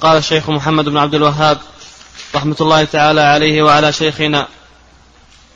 [0.00, 1.58] قال الشيخ محمد بن عبد الوهاب
[2.34, 4.46] رحمة الله تعالى عليه وعلى شيخنا.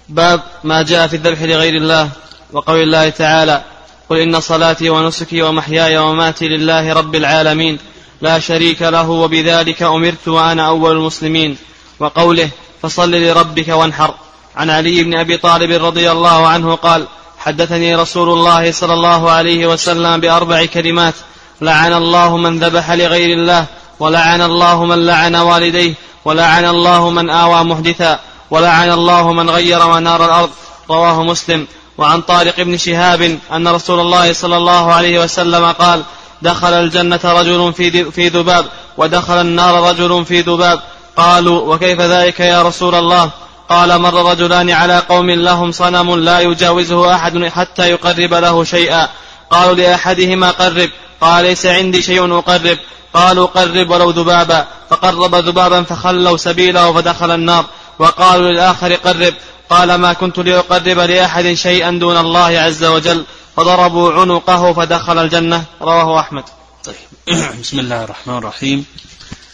[0.08, 2.10] باب ما جاء في الذبح لغير الله
[2.52, 3.62] وقول الله تعالى
[4.10, 7.78] قل إن صلاتي ونسكي ومحياي ومماتي لله رب العالمين
[8.20, 11.56] لا شريك له وبذلك أمرت وأنا أول المسلمين
[11.98, 12.50] وقوله
[12.82, 14.14] فصل لربك وانحر
[14.56, 17.06] عن علي بن أبي طالب رضي الله عنه قال
[17.38, 21.14] حدثني رسول الله صلى الله عليه وسلم بأربع كلمات
[21.60, 23.66] لعن الله من ذبح لغير الله
[24.00, 25.94] ولعن الله من لعن والديه
[26.24, 28.20] ولعن الله من آوى محدثا
[28.50, 30.50] ولعن الله من غير منار الأرض.
[30.90, 31.66] رواه مسلم.
[31.98, 36.02] وعن طارق بن شهاب أن رسول الله صلى الله عليه وسلم قال
[36.42, 40.80] دخل الجنة رجل في, في ذباب ودخل النار رجل في ذباب.
[41.16, 43.30] قالوا وكيف ذلك يا رسول الله؟
[43.68, 49.08] قال مر رجلان على قوم لهم صنم لا يجاوزه أحد حتى يقرب له شيئا.
[49.50, 50.90] قالوا لأحدهما قرب.
[51.20, 52.78] قال ليس عندي شيء أقرب.
[53.14, 54.68] قالوا قرب ولو ذبابا.
[54.90, 57.66] فقرب ذبابا فخلوا سبيله فدخل النار.
[57.98, 59.34] وقالوا للآخر قرب.
[59.70, 63.24] قال ما كنت لأقرب لأحد شيئا دون الله عز وجل.
[63.56, 65.64] فضربوا عنقه فدخل الجنة.
[65.82, 66.44] رواه أحمد.
[66.84, 66.94] طيب.
[67.62, 68.86] بسم الله الرحمن الرحيم.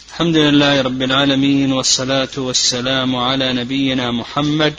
[0.09, 4.73] الحمد لله رب العالمين والصلاة والسلام على نبينا محمد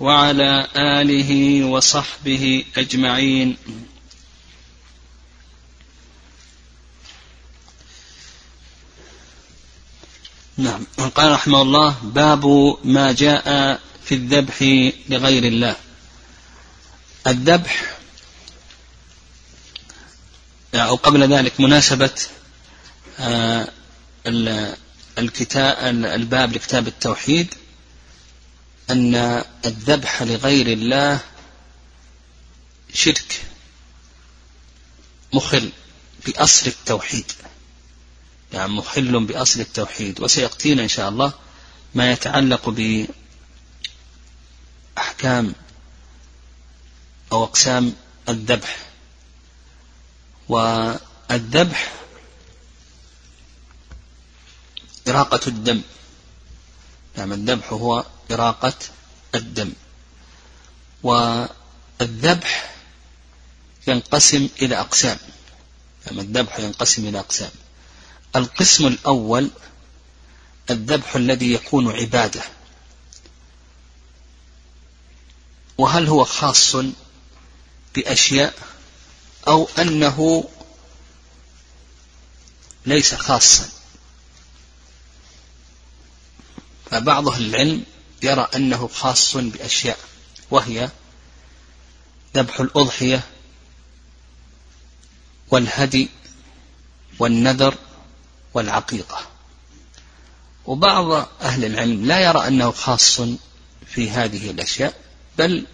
[0.00, 3.56] وعلى آله وصحبه أجمعين.
[10.56, 10.86] نعم.
[11.14, 14.62] قال رحمه الله باب ما جاء في الذبح
[15.08, 15.76] لغير الله.
[17.26, 17.98] الذبح
[20.74, 22.10] أو قبل ذلك مناسبة
[23.18, 23.68] آه،
[25.18, 27.54] الكتاب الباب لكتاب التوحيد
[28.90, 31.20] أن الذبح لغير الله
[32.92, 33.42] شرك
[35.32, 35.70] مخل
[36.26, 37.32] بأصل التوحيد.
[38.54, 41.32] يعني مخل بأصل التوحيد وسيأتينا إن شاء الله
[41.94, 42.74] ما يتعلق
[44.96, 45.54] بأحكام
[47.32, 47.94] أو أقسام
[48.28, 48.78] الذبح.
[50.48, 51.92] والذبح
[55.08, 55.82] إراقة الدم.
[57.16, 58.78] نعم الذبح هو إراقة
[59.34, 59.72] الدم.
[61.02, 62.74] والذبح
[63.86, 65.18] ينقسم إلى أقسام.
[66.06, 67.50] نعم الذبح ينقسم إلى أقسام.
[68.36, 69.50] القسم الأول
[70.70, 72.42] الذبح الذي يكون عبادة.
[75.78, 76.76] وهل هو خاص
[77.94, 78.54] بأشياء
[79.48, 80.48] أو أنه
[82.86, 83.68] ليس خاصا؟
[86.90, 87.84] فبعض أهل العلم
[88.22, 89.98] يرى أنه خاص بأشياء
[90.50, 90.90] وهي
[92.36, 93.24] ذبح الأضحية
[95.50, 96.08] والهدي
[97.18, 97.74] والنذر
[98.54, 99.18] والعقيقة.
[100.66, 103.20] وبعض أهل العلم لا يرى أنه خاص
[103.86, 104.94] في هذه الأشياء
[105.38, 105.66] بل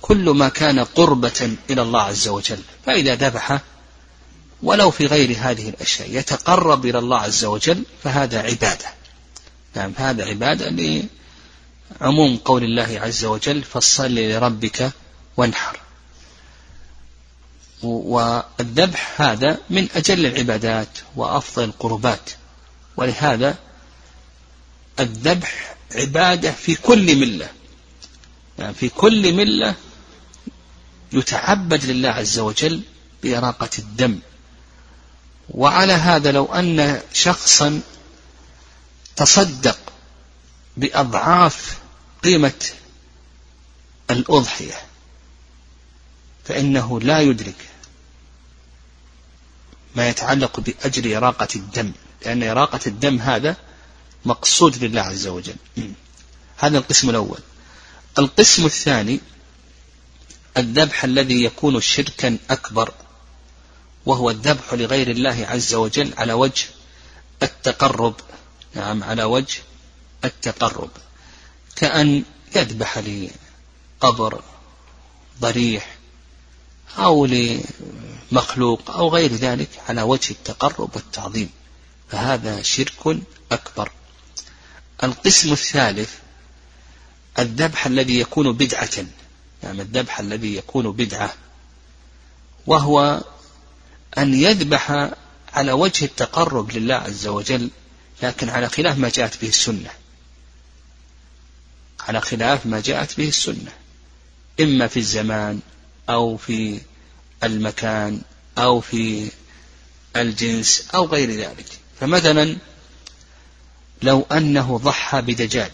[0.00, 3.60] كل ما كان قربة إلى الله عز وجل فإذا ذبح
[4.62, 8.86] ولو في غير هذه الأشياء يتقرب إلى الله عز وجل فهذا عبادة.
[9.74, 10.70] نعم هذا عبادة
[12.00, 14.90] لعموم قول الله عز وجل فصل لربك
[15.36, 15.80] وانحر.
[17.82, 22.30] والذبح هذا من أجل العبادات وأفضل القربات.
[22.96, 23.56] ولهذا
[25.00, 27.48] الذبح عبادة في كل ملة.
[28.58, 29.74] يعني في كل ملة
[31.12, 32.80] يتعبد لله عز وجل
[33.22, 34.18] بإراقة الدم.
[35.50, 37.80] وعلى هذا لو أن شخصا
[39.16, 39.78] تصدق
[40.76, 41.78] بأضعاف
[42.24, 42.64] قيمة
[44.10, 44.74] الأضحية
[46.48, 47.68] فإنه لا يدرك
[49.94, 51.92] ما يتعلق بأجر إراقة الدم
[52.24, 53.56] لأن إراقة الدم هذا
[54.24, 55.56] مقصود لله عز وجل.
[56.56, 57.38] هذا القسم الأول.
[58.18, 59.20] القسم الثاني
[60.56, 62.92] الذبح الذي يكون شركا أكبر
[64.06, 66.66] وهو الذبح لغير الله عز وجل على وجه
[67.42, 68.14] التقرب.
[68.74, 69.58] نعم على وجه
[70.24, 70.90] التقرب.
[71.76, 72.22] كأن
[72.56, 74.42] يذبح لقبر
[75.40, 75.97] ضريح
[76.98, 81.50] أو لمخلوق أو غير ذلك على وجه التقرب والتعظيم.
[82.08, 83.18] فهذا شرك
[83.52, 83.90] أكبر.
[85.02, 86.14] القسم الثالث
[87.38, 89.06] الذبح الذي يكون بدعة.
[89.62, 91.34] يعني الذبح الذي يكون بدعة
[92.66, 93.24] وهو
[94.18, 95.10] أن يذبح
[95.52, 97.70] على وجه التقرب لله عز وجل
[98.22, 99.90] لكن على خلاف ما جاءت به السنة.
[102.00, 103.72] على خلاف ما جاءت به السنة.
[104.60, 105.60] إما في الزمان
[106.08, 106.80] أو في
[107.44, 108.20] المكان
[108.58, 109.30] أو في
[110.16, 111.66] الجنس أو غير ذلك.
[112.00, 112.56] فمثلا
[114.02, 115.70] لو أنه ضحى بدجاج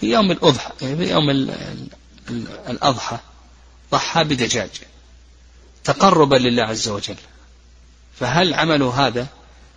[0.00, 1.30] في يوم الأضحى في يوم
[2.68, 3.18] الأضحى
[3.92, 4.70] ضحى بدجاج
[5.84, 7.16] تقربا لله عز وجل.
[8.20, 9.26] فهل عمله هذا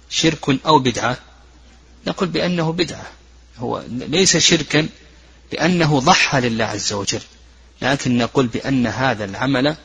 [0.09, 1.17] شرك أو بدعة؟
[2.07, 3.11] نقول بأنه بدعة.
[3.57, 4.87] هو ليس شركا
[5.51, 7.21] لأنه ضحى لله عز وجل.
[7.81, 9.75] لكن نقول بأن هذا العمل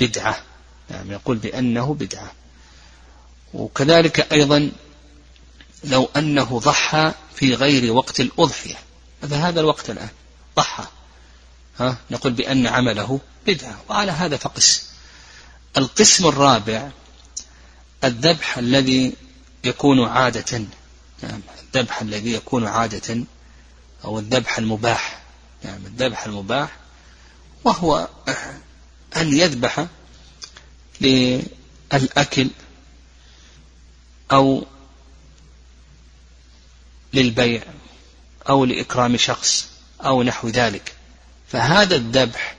[0.00, 0.42] بدعة.
[0.90, 2.32] نعم يقول بأنه بدعة.
[3.54, 4.70] وكذلك أيضا
[5.84, 8.76] لو أنه ضحى في غير وقت الأضحية.
[9.22, 10.08] هذا هذا الوقت الآن.
[10.56, 10.84] ضحى.
[11.80, 13.80] ها؟ نقول بأن عمله بدعة.
[13.88, 14.88] وعلى هذا فقس.
[15.76, 16.90] القسم الرابع
[18.04, 19.12] الذبح الذي
[19.64, 20.64] يكون عادة.
[21.22, 21.40] نعم.
[21.62, 23.24] الذبح الذي يكون عادة
[24.04, 25.22] أو الذبح المباح.
[25.64, 25.86] نعم.
[25.86, 26.76] الذبح المباح
[27.64, 28.08] وهو
[29.16, 29.86] أن يذبح
[31.00, 32.50] للأكل
[34.32, 34.66] أو
[37.12, 37.62] للبيع
[38.48, 39.68] أو لإكرام شخص
[40.00, 40.94] أو نحو ذلك؟
[41.48, 42.56] فهذا الذبح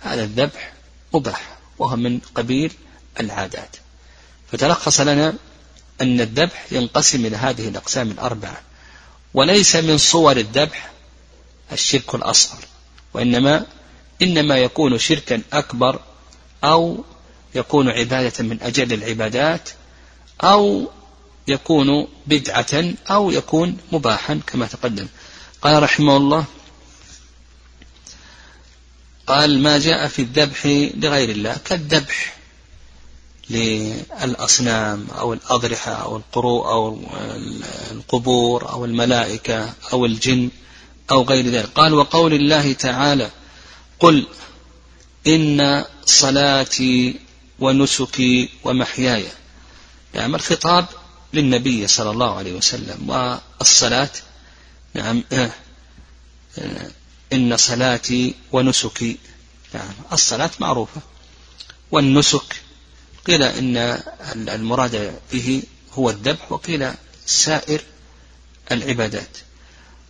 [0.00, 0.72] هذا الذبح
[1.14, 2.72] مباح وهو من قبيل
[3.20, 3.76] العادات.
[4.52, 5.34] فتلخص لنا
[6.00, 8.60] أن الذبح ينقسم إلى هذه الأقسام الأربعة
[9.34, 10.90] وليس من صور الذبح
[11.72, 12.64] الشرك الأصغر
[13.14, 13.66] وإنما
[14.22, 16.00] إنما يكون شركا أكبر
[16.64, 17.04] أو
[17.54, 19.68] يكون عبادة من أجل العبادات
[20.42, 20.90] أو
[21.48, 25.06] يكون بدعة أو يكون مباحا كما تقدم.
[25.62, 26.44] قال رحمه الله
[29.26, 32.36] قال ما جاء في الذبح لغير الله كالذبح
[33.50, 37.00] للأصنام أو الأضرحة أو القروء أو
[37.90, 40.50] القبور أو الملائكة أو الجن
[41.10, 41.68] أو غير ذلك.
[41.74, 43.30] قال وقول الله تعالى
[44.02, 44.26] قل
[45.26, 47.20] إن صلاتي
[47.60, 49.26] ونسكي ومحياي.
[50.14, 50.86] نعم الخطاب
[51.32, 54.10] للنبي صلى الله عليه وسلم والصلاة
[54.94, 55.50] نعم آه،
[57.32, 59.18] إن صلاتي ونسكي.
[59.74, 61.00] نعم الصلاة معروفة.
[61.90, 62.62] والنسك
[63.26, 63.76] قيل إن
[64.34, 65.62] المراد به
[65.92, 66.90] هو الذبح وقيل
[67.26, 67.80] سائر
[68.72, 69.36] العبادات.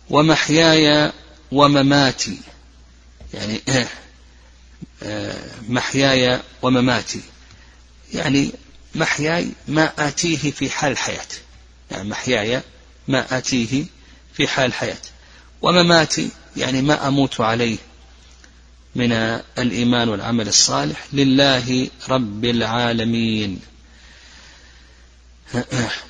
[0.09, 1.11] ومحياي
[1.51, 2.37] ومماتي.
[3.33, 3.61] يعني
[5.03, 5.35] آه،
[5.69, 7.21] محياي ومماتي.
[8.13, 8.51] يعني
[8.95, 11.27] محياي ما آتيه في حال الحياة.
[11.91, 12.61] يعني محياي
[13.07, 13.85] ما آتيه
[14.33, 15.01] في حال الحياة.
[15.61, 17.77] ومماتي يعني ما أموت عليه
[18.95, 19.11] من
[19.59, 23.59] الإيمان والعمل الصالح لله رب العالمين.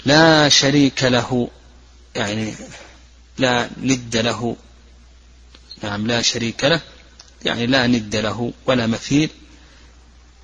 [0.05, 1.49] لا شريك له
[2.15, 2.53] يعني
[3.37, 4.55] لا ند له.
[5.83, 6.81] نعم لا شريك له.
[7.45, 9.29] يعني لا ند له ولا مثيل.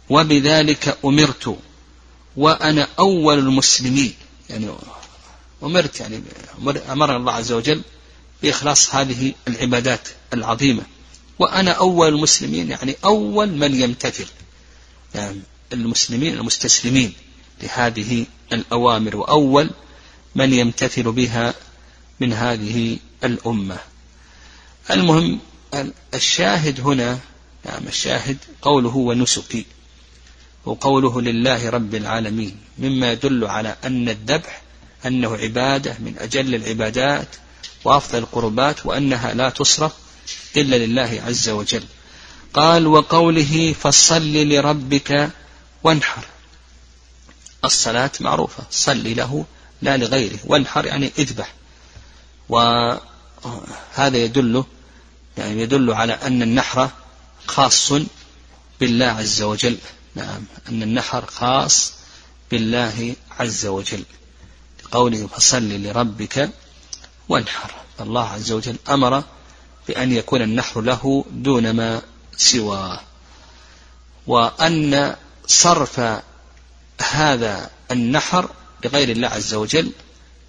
[0.10, 1.58] وبذلك أمرت
[2.38, 4.14] وأنا أول المسلمين.
[4.50, 4.70] يعني
[5.64, 6.22] أمرت يعني
[6.92, 7.82] أمر الله عز وجل
[8.44, 10.84] بإخلاص هذه العبادات العظيمة.
[11.40, 14.28] وأنا أول المسلمين يعني أول من يمتثل.
[15.16, 15.42] يعني
[15.74, 17.14] المسلمين المستسلمين
[17.64, 19.70] لهذه الأوامر وأول
[20.36, 21.54] من يمتثل بها
[22.20, 23.78] من هذه الأمة.
[24.92, 25.40] المهم
[26.14, 27.20] الشاهد هنا
[27.66, 29.66] نعم الشاهد قوله ونسكي
[30.66, 34.62] وقوله لله رب العالمين مما يدل على أن الذبح
[35.06, 37.28] أنه عبادة من أجل العبادات
[37.84, 39.92] وأفضل القربات وأنها لا تصرف
[40.58, 41.84] إلا لله عز وجل.
[42.54, 45.30] قال وقوله فصل لربك
[45.84, 46.26] وانحر
[47.66, 49.46] الصلاة معروفة صل له
[49.82, 51.54] لا لغيره وانحر يعني اذبح.
[52.50, 54.64] وهذا يدل
[55.38, 56.90] يعني يدل على أن النحر
[57.48, 57.92] خاص
[58.80, 59.78] بالله عز وجل.
[60.16, 60.44] نعم.
[60.70, 61.94] أن النحر خاص
[62.52, 64.04] بالله عز وجل.
[64.92, 66.50] قوله فصل لربك
[67.30, 67.72] وانحر.
[68.02, 69.24] الله عز وجل أمر
[69.88, 72.02] بأن يكون النحر له دون ما
[72.38, 73.00] سواه
[74.28, 75.16] وأن
[75.48, 76.02] صرف
[77.02, 78.50] هذا النحر
[78.86, 79.92] لغير الله عز وجل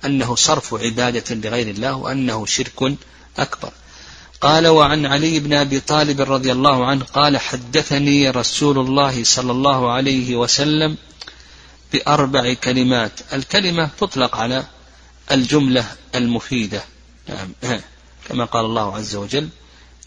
[0.05, 2.95] أنه صرف عبادة لغير الله وأنه شرك
[3.39, 3.73] أكبر.
[4.41, 9.93] قال وعن علي بن أبي طالب رضي الله عنه قال حدثني رسول الله صلى الله
[9.93, 10.97] عليه وسلم
[11.93, 13.13] بأربع كلمات.
[13.33, 14.65] الكلمة تطلق على
[15.31, 16.83] الجملة المفيدة.
[17.29, 17.53] نعم.
[18.29, 19.49] كما قال الله عز وجل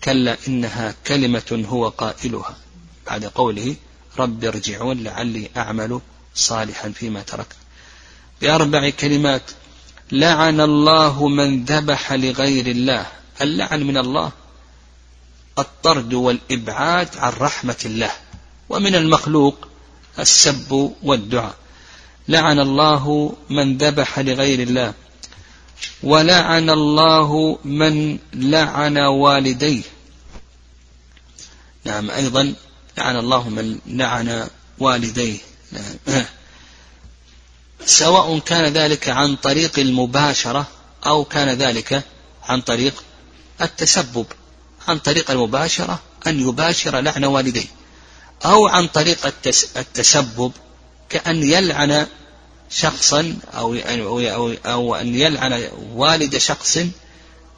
[0.04, 2.58] كلا إنها كلمة هو قائلها.
[3.08, 3.76] بعد قوله
[4.20, 6.00] رب ارجعون لعلي أعمل
[6.36, 7.56] صالحا فيما تركت.
[8.42, 9.44] بأربع كلمات
[10.12, 13.23] لعن الله من ذبح لغير الله.
[13.42, 14.32] اللعن من الله
[15.60, 18.12] الطرد والإبعاد عن رحمة الله
[18.70, 19.68] ومن المخلوق
[20.20, 21.56] السب والدعاء
[22.28, 24.94] لعن الله من ذبح لغير الله
[26.04, 29.82] ولعن الله من لعن والديه
[31.84, 32.54] نعم أيضا
[32.98, 34.48] لعن الله من لعن
[34.80, 35.38] والديه
[35.72, 36.26] نعم.
[37.86, 40.68] سواء كان ذلك عن طريق المباشرة
[41.06, 42.04] أو كان ذلك
[42.44, 43.04] عن طريق
[43.62, 44.26] التسبب
[44.88, 47.68] عن طريق المباشرة أن يباشر لعن والديه
[48.46, 49.34] أو عن طريق
[49.78, 50.52] التسبب
[51.10, 52.08] كأن يلعن
[52.70, 56.80] شخصا أو أو أو, أو أن يلعن والد شخص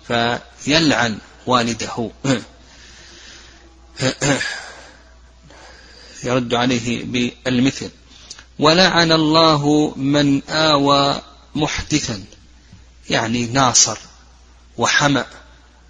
[0.07, 2.11] فيلعن والده.
[6.23, 7.89] يرد عليه بالمثل.
[8.59, 11.21] ولعن الله من آوى
[11.55, 12.23] محدثا
[13.09, 13.97] يعني ناصر
[14.77, 15.25] وحمأ.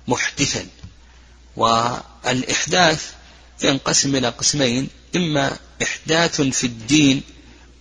[0.08, 0.68] محدثا.
[1.56, 3.12] والإحداث
[3.64, 7.22] ينقسم إلى قسمين إما إحداث في الدين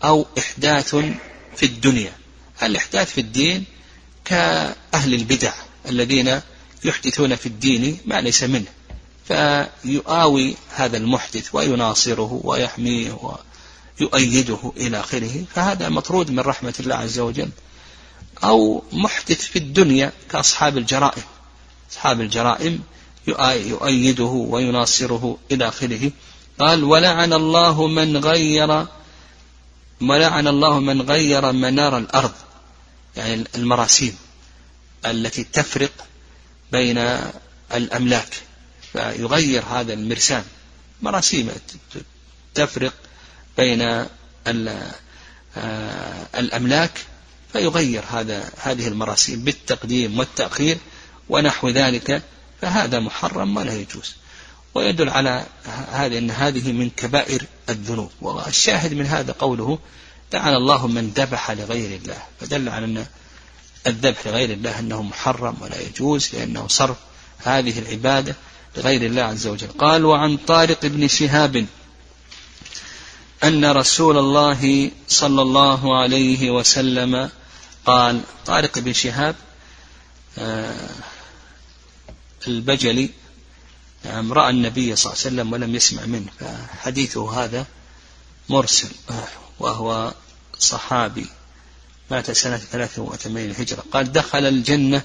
[0.04, 0.94] أو إحداث
[1.56, 2.12] في الدنيا.
[2.62, 3.64] الإحداث في الدين
[4.24, 5.52] كأهل البدع
[5.88, 6.40] الذين
[6.84, 8.66] يحدثون في الدين ما ليس منه
[9.28, 13.36] فيؤاوي هذا المحدث ويناصره ويحميه
[14.00, 15.44] ويؤيده إلى آخره.
[15.54, 17.50] فهذا مطرود من رحمة الله عز وجل.
[18.44, 21.22] أو محدث في الدنيا كأصحاب الجرائم.
[21.94, 22.80] أصحاب الجرائم
[23.26, 26.10] يؤيده ويناصره إلى آخره.
[26.58, 28.86] قال ولعن الله من غير
[30.02, 32.32] ولعن الله من غير منار الأرض.
[33.16, 34.16] يعني المراسيم
[35.06, 36.06] التي تفرق
[36.72, 36.98] بين
[37.74, 38.34] الأملاك
[38.92, 40.44] فيغير هذا المرسام.
[41.02, 41.50] مراسيم
[42.54, 42.92] تفرق
[43.56, 44.06] بين
[45.56, 46.92] آه، الأملاك
[47.52, 50.78] فيغير هذا هذه المراسيم بالتقديم والتأخير.
[51.28, 52.22] ونحو ذلك
[52.60, 54.14] فهذا محرم ولا يجوز.
[54.74, 55.46] ويدل على
[55.92, 58.10] هذه أن هذه من كبائر الذنوب.
[58.20, 59.78] والشاهد من هذا قوله
[60.34, 63.06] لعن الله من ذبح لغير الله فدل على أن
[63.86, 66.96] الذبح لغير الله أنه محرم ولا يجوز لأنه صرف
[67.38, 68.34] هذه العبادة
[68.76, 69.68] لغير الله عز وجل.
[69.68, 71.66] قال وعن طارق بن شهاب
[73.44, 77.30] أن رسول الله صلى الله عليه وسلم
[77.86, 79.34] قال طارق بن شهاب
[80.38, 80.74] آه،
[82.48, 83.10] البجلي
[84.04, 87.66] نعم رأى النبي صلى الله عليه وسلم ولم يسمع منه فحديثه هذا
[88.48, 88.88] مرسل
[89.60, 90.14] وهو
[90.58, 91.26] صحابي
[92.10, 95.02] مات سنة 83 هجرة قال دخل الجنة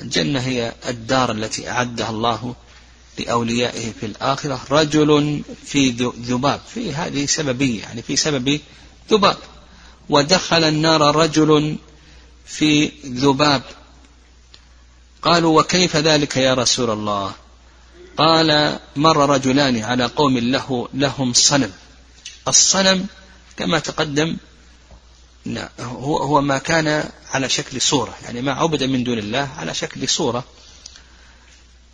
[0.00, 2.54] الجنة هي الدار التي أعدها الله
[3.18, 8.60] لأوليائه في الآخرة رجل في ذباب في هذه سببية يعني في سبب
[9.10, 9.36] ذباب.
[10.08, 11.76] ودخل النار رجل
[12.46, 13.62] في ذباب
[15.22, 17.32] قالوا وكيف ذلك يا رسول الله؟
[18.16, 21.72] قال مر رجلان على قوم له لهم صنم.
[22.48, 23.06] الصنم
[23.56, 24.36] كما تقدم
[25.80, 30.08] هو هو ما كان على شكل صورة يعني ما عبد من دون الله على شكل
[30.08, 30.44] صورة.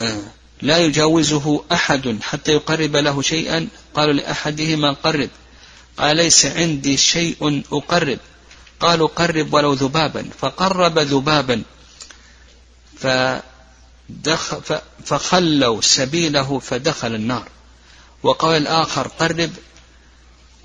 [0.02, 0.22] آه.
[0.62, 3.68] لا يجاوزه أحد حتى يقرب له شيئا.
[3.94, 5.30] قالوا لأحدهما قرب.
[5.98, 8.18] قال ليس عندي شيء أقرب.
[8.80, 10.30] قالوا قرب ولو ذبابا.
[10.38, 11.62] فقرب ذبابا.
[15.04, 17.48] فخلوا سبيله فدخل النار.
[18.22, 19.50] وقال الآخر قرب.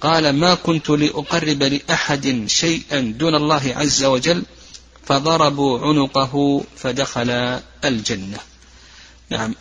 [0.01, 4.43] قال ما كنت لأقرب لأحد شيئا دون الله عز وجل؟
[5.05, 7.29] فضربوا عنقه فدخل
[7.85, 8.39] الجنة.
[9.29, 9.55] نعم.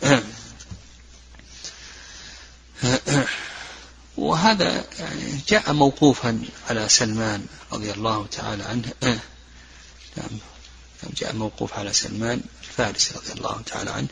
[4.17, 8.93] وهذا يعني جاء موقوفا على سلمان رضي الله تعالى عنه.
[10.17, 10.29] نعم.
[11.17, 14.07] جاء موقوف على سلمان الفارسي رضي الله تعالى عنه.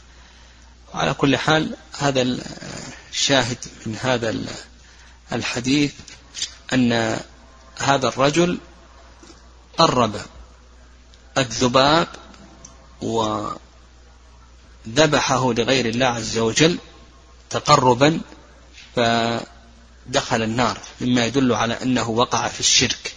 [0.93, 2.39] وعلى كل حال هذا
[3.11, 4.35] الشاهد من هذا
[5.31, 5.93] الحديث
[6.73, 7.19] أن
[7.77, 8.57] هذا الرجل
[9.77, 10.21] قرب
[11.37, 12.07] الذباب
[14.85, 16.77] وذبحه لغير الله عز وجل
[17.49, 18.21] تقربا
[18.95, 23.15] فدخل النار مما يدل على أنه وقع في الشرك.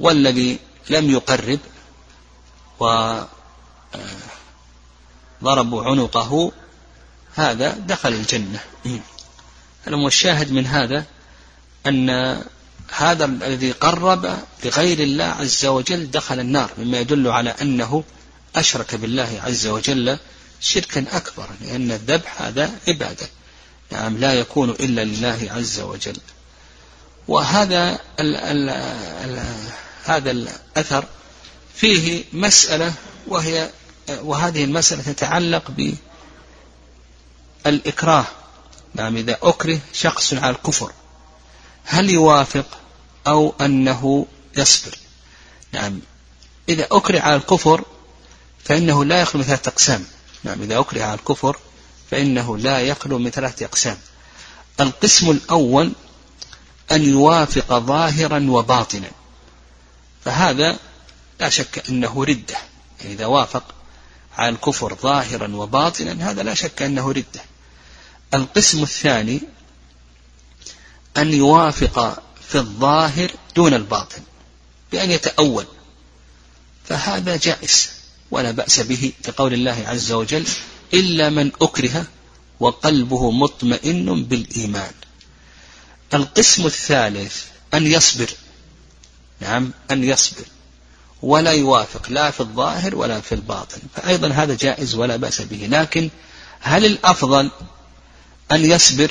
[0.00, 0.58] والذي
[0.90, 1.58] لم يقرب
[5.42, 6.52] وضربوا عنقه
[7.34, 8.60] هذا دخل الجنة.
[10.06, 11.04] الشاهد من هذا
[11.86, 12.10] أن
[12.92, 18.04] هذا الذي قرب لغير الله عز وجل دخل النار مما يدل على أنه
[18.56, 20.18] أشرك بالله عز وجل
[20.60, 23.28] شركا أكبر لأن الذبح هذا عبادة
[23.90, 26.16] نعم لا يكون إلا لله عز وجل.
[27.28, 28.70] وهذا ال ال
[29.24, 29.46] ال
[30.04, 31.04] هذا الأثر
[31.74, 32.94] فيه مسألة
[33.26, 33.70] وهي
[34.08, 35.94] وهذه المسألة تتعلق
[37.64, 38.24] بالإكراه.
[38.94, 40.92] نعم إذا أكره شخص على الكفر
[41.84, 42.66] هل يوافق
[43.26, 44.26] أو أنه
[44.56, 44.98] يصبر؟
[45.72, 46.00] نعم
[46.68, 47.84] إذا أكره على الكفر
[48.64, 50.06] فإنه لا يخلو من ثلاثة أقسام.
[50.44, 51.56] نعم إذا أكره على الكفر
[52.10, 53.98] فإنه لا يخلو من ثلاثة أقسام.
[54.80, 55.92] القسم الأول
[56.92, 59.10] أن يوافق ظاهرا وباطنا.
[60.24, 60.78] فهذا
[61.42, 62.56] لا شك أنه ردة.
[63.00, 63.74] يعني إذا وافق
[64.36, 67.42] على الكفر ظاهرا وباطنا هذا لا شك أنه ردة.
[68.34, 69.40] القسم الثاني
[71.16, 74.22] أن يوافق في الظاهر دون الباطن
[74.92, 75.66] بأن يتأول.
[76.84, 77.90] فهذا جائز
[78.30, 80.44] ولا بأس به كقول الله عز وجل
[80.94, 82.06] إلا من أكره
[82.60, 84.94] وقلبه مطمئن بالإيمان.
[86.14, 87.44] القسم الثالث
[87.74, 88.30] أن يصبر.
[89.40, 90.44] نعم أن يصبر.
[91.22, 93.78] ولا يوافق لا في الظاهر ولا في الباطن.
[93.96, 95.66] فأيضا هذا جائز ولا بأس به.
[95.70, 96.10] لكن
[96.60, 97.50] هل الأفضل
[98.52, 99.10] أن يصبر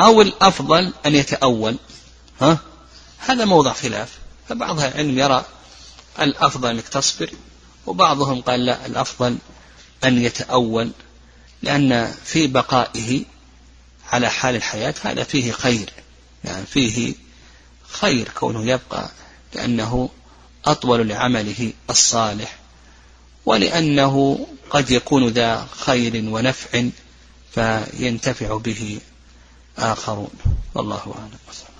[0.00, 1.76] أو الأفضل أن يتأول؟
[2.40, 2.58] ها؟
[3.18, 4.18] هذا موضع خلاف.
[4.48, 5.44] فبعض العلم يرى
[6.20, 7.30] الأفضل أنك تصبر
[7.86, 9.36] وبعضهم قال لا الأفضل
[10.04, 10.90] أن يتأول
[11.62, 13.24] لأن في بقائه
[14.12, 15.90] على حال الحياة هذا فيه خير.
[16.44, 17.14] يعني فيه
[17.90, 19.10] خير كونه يبقى
[19.54, 20.10] لأنه
[20.64, 22.56] أطول لعمله الصالح
[23.46, 26.84] ولأنه قد يكون ذا خير ونفع
[27.54, 29.00] فينتفع به
[29.78, 30.30] آخرون.
[30.74, 31.71] والله أعلم.